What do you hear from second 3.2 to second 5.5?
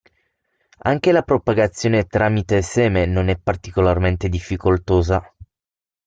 è particolarmente difficoltosa.